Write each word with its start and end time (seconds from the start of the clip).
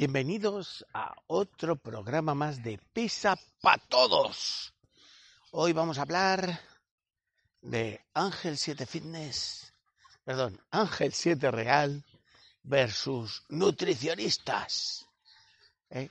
Bienvenidos 0.00 0.86
a 0.94 1.14
otro 1.26 1.76
programa 1.76 2.34
más 2.34 2.62
de 2.62 2.80
Pisa 2.94 3.38
para 3.60 3.82
Todos. 3.86 4.72
Hoy 5.50 5.74
vamos 5.74 5.98
a 5.98 6.02
hablar 6.02 6.58
de 7.60 8.00
Ángel 8.14 8.56
7 8.56 8.86
Fitness, 8.86 9.74
perdón, 10.24 10.58
Ángel 10.70 11.12
7 11.12 11.50
Real 11.50 12.02
versus 12.62 13.44
nutricionistas. 13.50 15.06
¿Eh? 15.90 16.08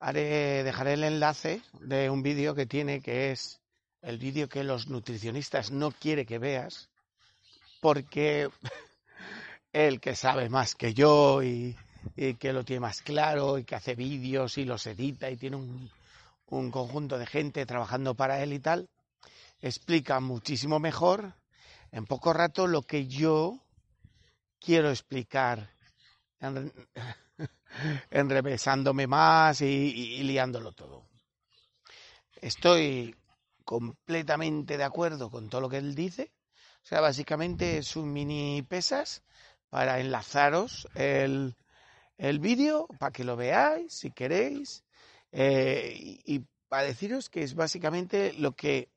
Haré, 0.00 0.64
dejaré 0.64 0.94
el 0.94 1.04
enlace 1.04 1.62
de 1.74 2.10
un 2.10 2.24
vídeo 2.24 2.56
que 2.56 2.66
tiene 2.66 3.00
que 3.00 3.30
es 3.30 3.60
el 4.02 4.18
vídeo 4.18 4.48
que 4.48 4.64
los 4.64 4.88
nutricionistas 4.88 5.70
no 5.70 5.92
quiere 5.92 6.26
que 6.26 6.40
veas 6.40 6.90
porque 7.80 8.50
él 9.72 10.00
que 10.00 10.16
sabe 10.16 10.48
más 10.48 10.74
que 10.74 10.92
yo 10.92 11.44
y 11.44 11.76
y 12.14 12.34
que 12.34 12.52
lo 12.52 12.64
tiene 12.64 12.80
más 12.80 13.02
claro 13.02 13.58
y 13.58 13.64
que 13.64 13.74
hace 13.74 13.94
vídeos 13.94 14.58
y 14.58 14.64
los 14.64 14.86
edita 14.86 15.30
y 15.30 15.36
tiene 15.36 15.56
un, 15.56 15.90
un 16.46 16.70
conjunto 16.70 17.18
de 17.18 17.26
gente 17.26 17.66
trabajando 17.66 18.14
para 18.14 18.42
él 18.42 18.52
y 18.52 18.60
tal, 18.60 18.88
explica 19.60 20.20
muchísimo 20.20 20.78
mejor 20.78 21.34
en 21.92 22.06
poco 22.06 22.32
rato 22.32 22.66
lo 22.66 22.82
que 22.82 23.06
yo 23.06 23.58
quiero 24.60 24.90
explicar, 24.90 25.70
en, 26.40 26.72
enrevesándome 28.10 29.06
más 29.06 29.60
y, 29.60 29.64
y 29.64 30.22
liándolo 30.22 30.72
todo. 30.72 31.04
Estoy 32.40 33.16
completamente 33.64 34.76
de 34.76 34.84
acuerdo 34.84 35.30
con 35.30 35.48
todo 35.48 35.62
lo 35.62 35.68
que 35.68 35.78
él 35.78 35.94
dice. 35.94 36.30
O 36.84 36.88
sea, 36.88 37.00
básicamente 37.00 37.78
es 37.78 37.96
un 37.96 38.12
mini 38.12 38.62
pesas 38.62 39.22
para 39.70 39.98
enlazaros 39.98 40.86
el, 40.94 41.56
el 42.18 42.38
vídeo 42.38 42.86
para 42.98 43.12
que 43.12 43.24
lo 43.24 43.36
veáis 43.36 43.92
si 43.92 44.10
queréis 44.10 44.84
eh, 45.32 45.92
y, 45.94 46.34
y, 46.36 46.44
para 46.68 46.84
deciros 46.84 47.28
que 47.28 47.42
es 47.42 47.54
básicamente 47.54 48.32
lo 48.32 48.52
que 48.52 48.88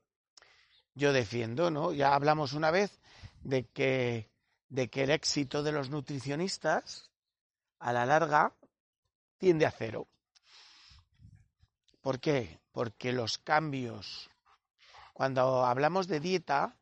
yo 0.95 1.13
defiendo, 1.13 1.69
¿no? 1.71 1.93
Ya 1.93 2.13
hablamos 2.13 2.53
una 2.53 2.71
vez 2.71 2.99
de 3.41 3.65
que, 3.67 4.29
de 4.69 4.89
que 4.89 5.03
el 5.03 5.11
éxito 5.11 5.63
de 5.63 5.71
los 5.71 5.89
nutricionistas 5.89 7.09
a 7.79 7.93
la 7.93 8.05
larga 8.05 8.53
tiende 9.37 9.65
a 9.65 9.71
cero. 9.71 10.07
¿Por 12.01 12.19
qué? 12.19 12.59
Porque 12.71 13.13
los 13.13 13.37
cambios, 13.37 14.29
cuando 15.13 15.65
hablamos 15.65 16.07
de 16.07 16.19
dieta, 16.19 16.75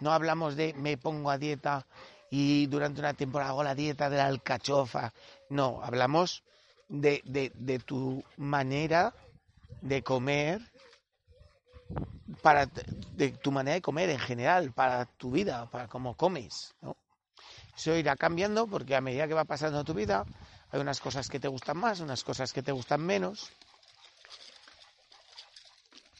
no 0.00 0.12
hablamos 0.12 0.56
de 0.56 0.74
me 0.74 0.96
pongo 0.96 1.30
a 1.30 1.38
dieta 1.38 1.86
y 2.30 2.66
durante 2.66 3.00
una 3.00 3.14
temporada 3.14 3.50
hago 3.50 3.62
la 3.62 3.74
dieta 3.74 4.10
de 4.10 4.16
la 4.16 4.26
alcachofa. 4.26 5.12
No, 5.54 5.80
hablamos 5.84 6.42
de, 6.88 7.22
de, 7.24 7.78
tu 7.78 8.24
manera 8.36 9.14
de 9.82 10.02
comer, 10.02 10.60
para, 12.42 12.66
de 12.66 13.30
tu 13.40 13.52
manera 13.52 13.74
de 13.76 13.80
comer 13.80 14.10
en 14.10 14.18
general, 14.18 14.72
para 14.72 15.04
tu 15.04 15.30
vida, 15.30 15.70
para 15.70 15.86
cómo 15.86 16.16
comes. 16.16 16.74
Eso 17.76 17.94
irá 17.94 18.16
cambiando 18.16 18.66
porque 18.66 18.96
a 18.96 19.00
medida 19.00 19.28
que 19.28 19.34
va 19.34 19.44
pasando 19.44 19.84
tu 19.84 19.94
vida, 19.94 20.26
hay 20.72 20.80
unas 20.80 20.98
cosas 20.98 21.28
que 21.28 21.38
te 21.38 21.46
gustan 21.46 21.76
más, 21.76 22.00
unas 22.00 22.24
cosas 22.24 22.52
que 22.52 22.64
te 22.64 22.72
gustan 22.72 23.06
menos. 23.06 23.52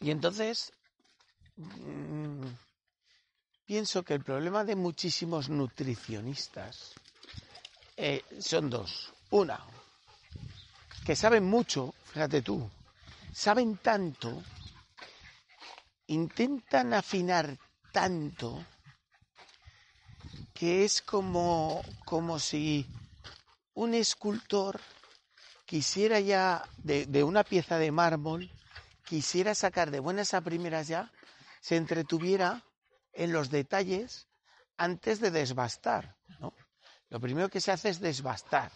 Y 0.01 0.13
entonces, 0.13 0.73
mmm, 1.57 2.47
pienso 3.67 4.05
que 4.05 4.15
el 4.15 4.23
problema 4.23 4.63
de 4.63 4.77
muchísimos 4.77 5.49
nutricionistas 5.49 6.95
eh, 7.97 8.23
son 8.41 8.71
dos. 8.71 9.14
Una, 9.31 9.61
que 11.05 11.17
saben 11.17 11.45
mucho, 11.45 11.95
fíjate 12.13 12.43
tú, 12.43 12.71
saben 13.33 13.77
tanto, 13.79 14.43
intentan 16.07 16.95
afinar 16.95 17.59
tanto, 17.93 18.65
que 20.53 20.85
es 20.85 21.03
como, 21.03 21.83
como 22.05 22.39
si 22.39 22.87
un 23.75 23.95
escultor 23.95 24.81
quisiera 25.67 26.21
ya 26.21 26.63
de, 26.79 27.07
de 27.07 27.25
una 27.25 27.43
pieza 27.43 27.79
de 27.79 27.91
mármol, 27.91 28.51
quisiera 29.05 29.55
sacar 29.55 29.91
de 29.91 30.01
buenas 30.01 30.35
a 30.35 30.41
primeras 30.41 30.89
ya, 30.89 31.11
se 31.61 31.77
entretuviera 31.77 32.63
en 33.13 33.33
los 33.33 33.51
detalles 33.51 34.27
antes 34.77 35.21
de 35.21 35.31
desbastar. 35.31 36.17
¿no? 36.41 36.53
Lo 37.09 37.21
primero 37.21 37.49
que 37.49 37.61
se 37.61 37.73
hace 37.73 37.89
es 37.89 38.01
desbastar, 38.01 38.71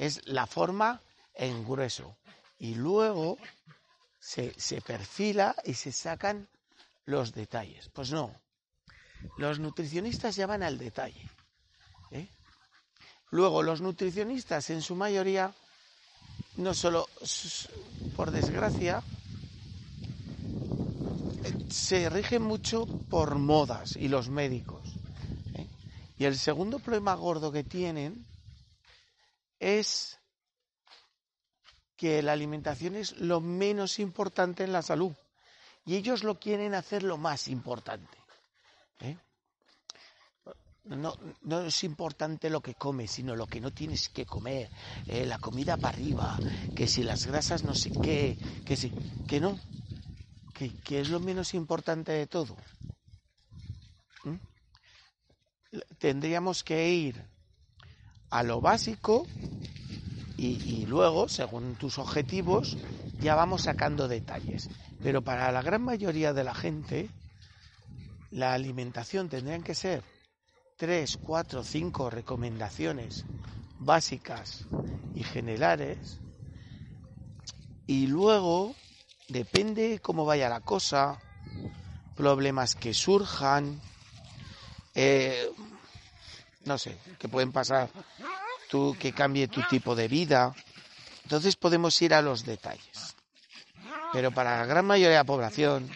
es 0.00 0.26
la 0.26 0.46
forma 0.46 1.02
en 1.34 1.62
grueso. 1.62 2.16
Y 2.58 2.74
luego 2.74 3.36
se, 4.18 4.58
se 4.58 4.80
perfila 4.80 5.54
y 5.62 5.74
se 5.74 5.92
sacan 5.92 6.48
los 7.04 7.32
detalles. 7.32 7.90
Pues 7.90 8.10
no, 8.10 8.34
los 9.36 9.58
nutricionistas 9.58 10.36
ya 10.36 10.46
van 10.46 10.62
al 10.62 10.78
detalle. 10.78 11.28
¿eh? 12.12 12.26
Luego, 13.30 13.62
los 13.62 13.82
nutricionistas 13.82 14.70
en 14.70 14.80
su 14.80 14.96
mayoría, 14.96 15.52
no 16.56 16.72
solo 16.72 17.06
por 18.16 18.30
desgracia, 18.30 19.02
se 21.68 22.08
rige 22.08 22.38
mucho 22.38 22.86
por 22.86 23.34
modas 23.34 23.96
y 23.96 24.08
los 24.08 24.30
médicos. 24.30 24.94
¿eh? 25.56 25.66
Y 26.16 26.24
el 26.24 26.38
segundo 26.38 26.78
problema 26.78 27.14
gordo 27.14 27.52
que 27.52 27.64
tienen 27.64 28.29
es 29.60 30.18
que 31.96 32.22
la 32.22 32.32
alimentación 32.32 32.96
es 32.96 33.12
lo 33.18 33.40
menos 33.42 33.98
importante 33.98 34.64
en 34.64 34.72
la 34.72 34.80
salud. 34.80 35.12
Y 35.84 35.96
ellos 35.96 36.24
lo 36.24 36.40
quieren 36.40 36.74
hacer 36.74 37.02
lo 37.02 37.18
más 37.18 37.46
importante. 37.46 38.16
¿eh? 39.00 39.18
No, 40.84 41.14
no, 41.42 41.60
es 41.60 41.84
importante 41.84 42.48
lo 42.48 42.62
que 42.62 42.74
comes, 42.74 43.10
sino 43.10 43.36
lo 43.36 43.46
que 43.46 43.60
no 43.60 43.70
tienes 43.70 44.08
que 44.08 44.24
comer. 44.24 44.70
Eh, 45.06 45.26
la 45.26 45.38
comida 45.38 45.76
para 45.76 45.96
arriba, 45.96 46.38
que 46.74 46.88
si 46.88 47.02
las 47.02 47.26
grasas 47.26 47.64
no 47.64 47.74
sé 47.74 47.92
qué, 48.02 48.38
que 48.64 48.76
si, 48.76 48.90
que 49.28 49.40
no 49.40 49.58
que, 50.54 50.74
que 50.80 51.00
es 51.00 51.10
lo 51.10 51.20
menos 51.20 51.54
importante 51.54 52.12
de 52.12 52.26
todo. 52.26 52.56
¿Mm? 54.24 54.36
Tendríamos 55.98 56.64
que 56.64 56.88
ir 56.88 57.24
a 58.30 58.42
lo 58.42 58.60
básico 58.60 59.26
y, 60.36 60.86
luego, 60.86 61.28
según 61.28 61.74
tus 61.74 61.98
objetivos, 61.98 62.78
ya 63.20 63.34
vamos 63.34 63.62
sacando 63.62 64.08
detalles. 64.08 64.70
Pero 65.02 65.20
para 65.20 65.52
la 65.52 65.60
gran 65.60 65.82
mayoría 65.82 66.32
de 66.32 66.44
la 66.44 66.54
gente, 66.54 67.10
la 68.30 68.54
alimentación 68.54 69.28
tendrían 69.28 69.62
que 69.62 69.74
ser 69.74 70.02
tres, 70.78 71.18
cuatro, 71.22 71.62
cinco 71.62 72.08
recomendaciones 72.08 73.26
básicas 73.78 74.66
y 75.14 75.24
generales. 75.24 76.20
Y 77.86 78.06
luego 78.06 78.74
depende 79.28 79.98
cómo 80.00 80.24
vaya 80.24 80.48
la 80.48 80.60
cosa, 80.60 81.20
problemas 82.16 82.76
que 82.76 82.94
surjan, 82.94 83.78
eh, 84.94 85.50
no 86.70 86.78
sé, 86.78 86.96
que 87.18 87.28
pueden 87.28 87.50
pasar, 87.50 87.90
tú 88.70 88.96
que 88.96 89.12
cambie 89.12 89.48
tu 89.48 89.60
tipo 89.64 89.96
de 89.96 90.06
vida. 90.06 90.54
Entonces 91.24 91.56
podemos 91.56 92.00
ir 92.00 92.14
a 92.14 92.22
los 92.22 92.44
detalles. 92.44 93.16
Pero 94.12 94.30
para 94.30 94.58
la 94.58 94.66
gran 94.66 94.86
mayoría 94.86 95.10
de 95.10 95.16
la 95.16 95.24
población, 95.24 95.90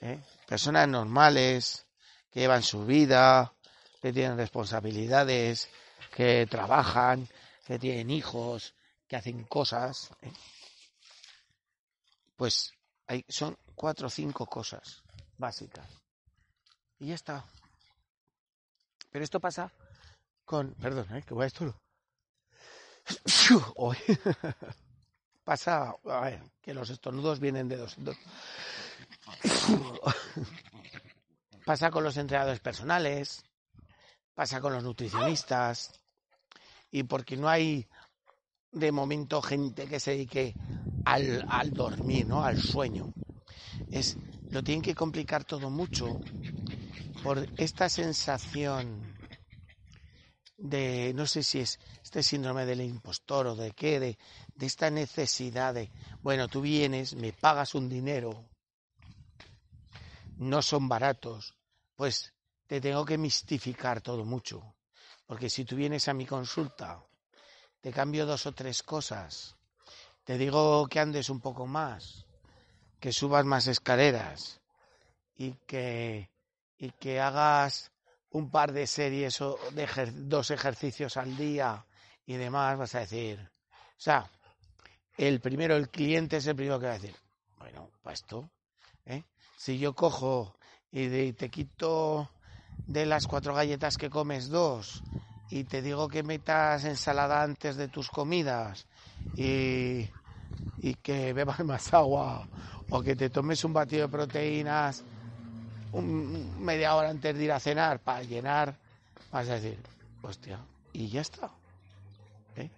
¿eh? 0.00 0.20
personas 0.46 0.86
normales, 0.86 1.86
que 2.30 2.38
llevan 2.38 2.62
su 2.62 2.86
vida, 2.86 3.52
que 4.00 4.12
tienen 4.12 4.36
responsabilidades, 4.36 5.68
que 6.14 6.46
trabajan, 6.48 7.28
que 7.66 7.80
tienen 7.80 8.10
hijos, 8.10 8.74
que 9.08 9.16
hacen 9.16 9.42
cosas, 9.42 10.12
¿eh? 10.22 10.30
pues 12.36 12.72
hay, 13.08 13.24
son 13.28 13.58
cuatro 13.74 14.06
o 14.06 14.10
cinco 14.10 14.46
cosas 14.46 15.02
básicas. 15.36 15.88
Y 17.00 17.08
ya 17.08 17.16
está. 17.16 17.44
Pero 19.10 19.24
esto 19.24 19.40
pasa 19.40 19.72
con, 20.44 20.74
perdón, 20.74 21.06
¿eh? 21.16 21.22
que 21.26 21.34
voy 21.34 21.44
a 21.44 21.46
esto. 21.46 21.74
Pasa, 25.44 25.96
a 26.04 26.20
ver, 26.20 26.42
que 26.60 26.74
los 26.74 26.90
estornudos 26.90 27.40
vienen 27.40 27.68
de 27.68 27.76
dos. 27.76 27.96
dos. 27.98 28.16
Pasa 31.64 31.90
con 31.90 32.04
los 32.04 32.16
entrenadores 32.16 32.60
personales, 32.60 33.42
pasa 34.34 34.60
con 34.60 34.72
los 34.72 34.84
nutricionistas, 34.84 35.92
y 36.90 37.02
porque 37.04 37.36
no 37.36 37.48
hay 37.48 37.88
de 38.72 38.92
momento 38.92 39.42
gente 39.42 39.86
que 39.86 39.98
se 39.98 40.12
dedique 40.12 40.54
al, 41.04 41.44
al 41.48 41.70
dormir, 41.70 42.26
¿no? 42.26 42.44
Al 42.44 42.60
sueño. 42.60 43.12
Es, 43.90 44.16
lo 44.50 44.62
tienen 44.62 44.82
que 44.82 44.94
complicar 44.94 45.44
todo 45.44 45.70
mucho 45.70 46.20
por 47.22 47.46
esta 47.58 47.88
sensación 47.88 49.14
de, 50.56 51.12
no 51.14 51.26
sé 51.26 51.42
si 51.42 51.60
es 51.60 51.78
este 52.02 52.22
síndrome 52.22 52.66
del 52.66 52.80
impostor 52.82 53.46
o 53.48 53.56
de 53.56 53.72
qué, 53.72 53.98
de, 53.98 54.18
de 54.54 54.66
esta 54.66 54.90
necesidad 54.90 55.74
de, 55.74 55.90
bueno, 56.22 56.48
tú 56.48 56.60
vienes, 56.60 57.14
me 57.14 57.32
pagas 57.32 57.74
un 57.74 57.88
dinero, 57.88 58.44
no 60.36 60.62
son 60.62 60.88
baratos, 60.88 61.54
pues 61.96 62.32
te 62.66 62.80
tengo 62.80 63.04
que 63.04 63.18
mistificar 63.18 64.00
todo 64.00 64.24
mucho. 64.24 64.76
Porque 65.26 65.50
si 65.50 65.64
tú 65.64 65.76
vienes 65.76 66.08
a 66.08 66.14
mi 66.14 66.26
consulta, 66.26 67.04
te 67.80 67.92
cambio 67.92 68.26
dos 68.26 68.46
o 68.46 68.52
tres 68.52 68.82
cosas, 68.82 69.56
te 70.24 70.38
digo 70.38 70.86
que 70.88 71.00
andes 71.00 71.30
un 71.30 71.40
poco 71.40 71.66
más, 71.66 72.26
que 72.98 73.12
subas 73.12 73.44
más 73.44 73.66
escaleras 73.66 74.60
y 75.36 75.52
que, 75.66 76.29
y 76.80 76.90
que 76.92 77.20
hagas 77.20 77.92
un 78.30 78.50
par 78.50 78.72
de 78.72 78.86
series 78.86 79.40
o 79.42 79.58
de 79.72 79.86
dos 80.14 80.50
ejercicios 80.50 81.16
al 81.18 81.36
día 81.36 81.84
y 82.24 82.36
demás, 82.36 82.78
vas 82.78 82.94
a 82.94 83.00
decir, 83.00 83.38
o 83.40 84.00
sea, 84.00 84.30
el 85.16 85.40
primero, 85.40 85.76
el 85.76 85.90
cliente 85.90 86.38
es 86.38 86.46
el 86.46 86.56
primero 86.56 86.80
que 86.80 86.86
va 86.86 86.92
a 86.92 86.98
decir, 86.98 87.14
bueno, 87.58 87.90
pues 88.02 88.20
esto, 88.20 88.50
¿eh? 89.04 89.24
si 89.58 89.78
yo 89.78 89.94
cojo 89.94 90.56
y 90.90 91.32
te 91.32 91.50
quito 91.50 92.30
de 92.86 93.04
las 93.04 93.26
cuatro 93.26 93.54
galletas 93.54 93.98
que 93.98 94.08
comes 94.08 94.48
dos 94.48 95.02
y 95.50 95.64
te 95.64 95.82
digo 95.82 96.08
que 96.08 96.22
metas 96.22 96.84
ensalada 96.84 97.42
antes 97.42 97.76
de 97.76 97.88
tus 97.88 98.08
comidas 98.08 98.86
y, 99.36 100.08
y 100.78 100.94
que 101.02 101.34
bebas 101.34 101.60
más 101.64 101.92
agua 101.92 102.48
o 102.88 103.02
que 103.02 103.16
te 103.16 103.28
tomes 103.28 103.64
un 103.64 103.74
batido 103.74 104.06
de 104.06 104.12
proteínas 104.12 105.04
un, 105.92 106.64
media 106.64 106.94
hora 106.94 107.10
antes 107.10 107.36
de 107.36 107.44
ir 107.44 107.52
a 107.52 107.60
cenar 107.60 108.00
para 108.00 108.22
llenar, 108.22 108.76
vas 109.30 109.48
a 109.48 109.54
decir, 109.54 109.78
hostia, 110.22 110.58
y 110.92 111.08
ya 111.08 111.20
está. 111.20 111.50
¿eh? 112.56 112.70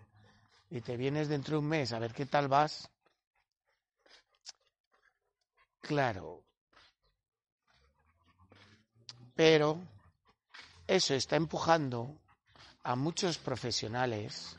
Y 0.71 0.81
te 0.81 0.97
vienes 0.97 1.29
dentro 1.29 1.57
de 1.57 1.59
un 1.61 1.69
mes 1.69 1.93
a 1.93 1.99
ver 1.99 2.13
qué 2.13 2.27
tal 2.27 2.49
vas. 2.49 2.89
Claro. 5.81 6.43
Pero 9.35 9.81
eso 10.87 11.15
está 11.15 11.37
empujando 11.37 12.19
a 12.85 12.97
muchos 12.97 13.39
profesionales 13.39 14.57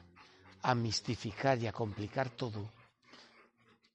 a 0.64 0.76
mistificar 0.76 1.58
y 1.60 1.68
a 1.68 1.74
complicar 1.74 2.30
todo 2.30 2.70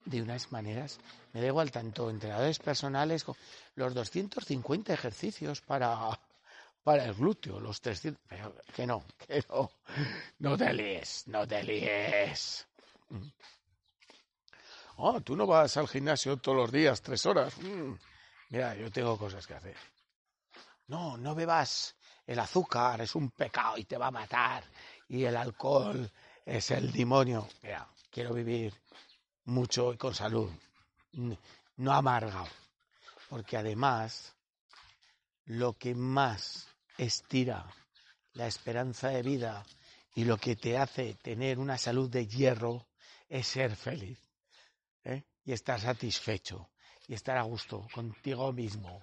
de 0.09 0.23
unas 0.23 0.51
maneras, 0.53 0.99
me 1.33 1.41
da 1.41 1.49
igual 1.49 1.71
tanto 1.71 2.11
entrenadores 2.11 2.59
personales, 2.59 3.25
los 3.75 3.95
250 3.95 4.93
ejercicios 4.93 5.61
para, 5.61 6.19
para 6.83 7.05
el 7.05 7.15
glúteo, 7.15 7.61
los 7.61 7.81
300, 7.81 8.23
pero 8.29 8.55
que 8.75 8.87
no, 8.87 9.05
que 9.27 9.45
no, 9.49 9.71
no 10.39 10.57
te 10.57 10.73
líes, 10.73 11.25
no 11.29 11.47
te 11.47 11.63
líes. 11.63 12.67
Oh, 14.97 15.21
tú 15.21 15.37
no 15.37 15.47
vas 15.47 15.77
al 15.77 15.89
gimnasio 15.89 16.39
todos 16.39 16.59
los 16.59 16.73
días, 16.73 17.01
tres 17.03 17.25
horas. 17.27 17.57
Mm. 17.59 17.93
Mira, 18.51 18.75
yo 18.75 18.91
tengo 18.91 19.17
cosas 19.17 19.47
que 19.47 19.55
hacer. 19.55 19.77
No, 20.89 21.17
no 21.19 21.35
bebas 21.35 21.95
el 22.27 22.39
azúcar, 22.39 23.01
es 23.03 23.15
un 23.15 23.31
pecado 23.31 23.77
y 23.77 23.85
te 23.85 23.97
va 23.97 24.09
a 24.09 24.11
matar. 24.11 24.65
Y 25.09 25.25
el 25.25 25.37
alcohol 25.37 26.11
es 26.45 26.71
el 26.71 26.91
demonio. 26.91 27.47
Mira, 27.63 27.87
quiero 28.11 28.33
vivir 28.35 28.75
mucho 29.49 29.93
y 29.93 29.97
con 29.97 30.15
salud, 30.15 30.51
no 31.77 31.93
amargado. 31.93 32.49
Porque 33.29 33.57
además, 33.57 34.35
lo 35.47 35.75
que 35.75 35.95
más 35.95 36.69
estira 36.97 37.67
la 38.35 38.47
esperanza 38.47 39.09
de 39.09 39.23
vida 39.23 39.65
y 40.15 40.25
lo 40.25 40.37
que 40.37 40.57
te 40.57 40.79
hace 40.79 41.15
tener 41.15 41.59
una 41.59 41.79
salud 41.79 42.09
de 42.11 42.27
hierro 42.27 42.87
es 43.29 43.47
ser 43.47 43.75
feliz 43.77 44.19
¿eh? 45.05 45.25
y 45.45 45.53
estar 45.53 45.81
satisfecho 45.81 46.71
y 47.07 47.15
estar 47.15 47.37
a 47.37 47.43
gusto 47.43 47.87
contigo 47.93 48.53
mismo 48.53 49.03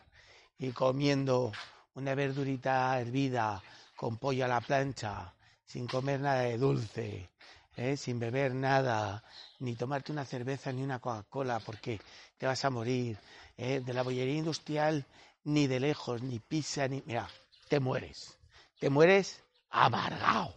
y 0.57 0.71
comiendo 0.71 1.51
una 1.95 2.15
verdurita 2.15 2.99
hervida 2.99 3.61
con 3.95 4.17
pollo 4.17 4.45
a 4.45 4.47
la 4.47 4.61
plancha 4.61 5.33
sin 5.65 5.87
comer 5.87 6.19
nada 6.19 6.41
de 6.41 6.57
dulce 6.57 7.29
¿eh? 7.75 7.97
sin 7.97 8.19
beber 8.19 8.53
nada, 8.53 9.23
ni 9.59 9.75
tomarte 9.75 10.11
una 10.11 10.25
cerveza 10.25 10.71
ni 10.71 10.83
una 10.83 10.99
Coca-Cola 10.99 11.59
porque 11.59 11.99
te 12.37 12.45
vas 12.45 12.63
a 12.65 12.69
morir, 12.69 13.17
¿eh? 13.57 13.81
de 13.85 13.93
la 13.93 14.03
bollería 14.03 14.35
industrial 14.35 15.05
ni 15.43 15.67
de 15.67 15.79
lejos, 15.79 16.21
ni 16.21 16.39
pizza, 16.39 16.87
ni... 16.87 17.03
Mira, 17.05 17.27
te 17.67 17.79
mueres, 17.79 18.37
te 18.79 18.89
mueres 18.89 19.43
amargado, 19.69 20.53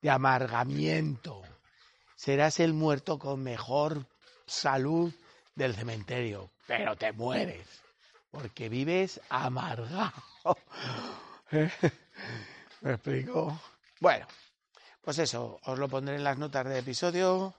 de 0.00 0.10
amargamiento. 0.10 1.42
Serás 2.16 2.60
el 2.60 2.72
muerto 2.72 3.18
con 3.18 3.42
mejor 3.42 4.06
salud 4.46 5.12
del 5.54 5.74
cementerio, 5.74 6.50
pero 6.66 6.96
te 6.96 7.12
mueres, 7.12 7.66
porque 8.30 8.68
vives 8.68 9.20
amargado. 9.28 10.12
¿Me 11.50 12.92
explico? 12.92 13.58
Bueno, 14.00 14.26
pues 15.04 15.18
eso, 15.18 15.60
os 15.64 15.78
lo 15.78 15.88
pondré 15.88 16.16
en 16.16 16.24
las 16.24 16.38
notas 16.38 16.64
del 16.64 16.78
episodio. 16.78 17.54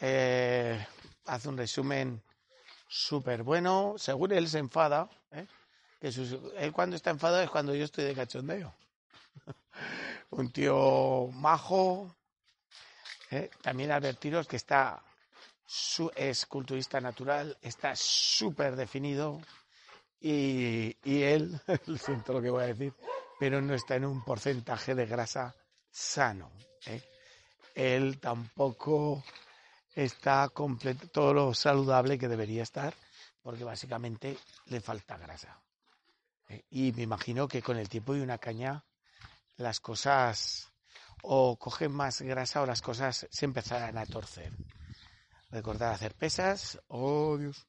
Eh, 0.00 0.84
hace 1.26 1.48
un 1.48 1.58
resumen 1.58 2.22
súper 2.88 3.42
bueno. 3.42 3.94
Según 3.98 4.32
él 4.32 4.48
se 4.48 4.60
enfada, 4.60 5.10
¿eh? 5.32 5.46
que 6.00 6.08
él 6.08 6.72
cuando 6.72 6.96
está 6.96 7.10
enfadado 7.10 7.42
es 7.42 7.50
cuando 7.50 7.74
yo 7.74 7.84
estoy 7.84 8.04
de 8.04 8.14
cachondeo. 8.14 8.74
un 10.30 10.50
tío 10.52 11.28
majo. 11.32 12.16
¿eh? 13.30 13.50
También 13.60 13.92
advertiros 13.92 14.48
que 14.48 14.56
está 14.56 15.02
es 16.16 16.46
culturista 16.46 17.00
natural, 17.00 17.56
está 17.60 17.96
súper 17.96 18.76
definido 18.76 19.40
y, 20.20 20.96
y 21.02 21.22
él, 21.22 21.60
siento 21.98 22.34
lo 22.34 22.42
que 22.42 22.50
voy 22.50 22.62
a 22.62 22.66
decir, 22.66 22.92
pero 23.40 23.60
no 23.60 23.74
está 23.74 23.96
en 23.96 24.04
un 24.04 24.22
porcentaje 24.24 24.94
de 24.94 25.06
grasa 25.06 25.54
sano. 25.94 26.50
¿eh? 26.86 27.00
Él 27.74 28.18
tampoco 28.18 29.22
está 29.94 30.48
completo, 30.48 31.06
todo 31.08 31.32
lo 31.32 31.54
saludable 31.54 32.18
que 32.18 32.28
debería 32.28 32.64
estar, 32.64 32.92
porque 33.40 33.64
básicamente 33.64 34.36
le 34.66 34.80
falta 34.80 35.16
grasa. 35.16 35.62
¿eh? 36.48 36.64
Y 36.70 36.92
me 36.92 37.02
imagino 37.02 37.46
que 37.46 37.62
con 37.62 37.78
el 37.78 37.88
tiempo 37.88 38.16
y 38.16 38.20
una 38.20 38.38
caña 38.38 38.84
las 39.56 39.78
cosas 39.78 40.72
o 41.22 41.56
cogen 41.56 41.92
más 41.92 42.20
grasa 42.22 42.62
o 42.62 42.66
las 42.66 42.82
cosas 42.82 43.26
se 43.30 43.44
empezarán 43.44 43.96
a 43.96 44.06
torcer. 44.06 44.52
Recordar 45.50 45.94
hacer 45.94 46.14
pesas. 46.14 46.80
Oh, 46.88 47.38
Dios. 47.38 47.68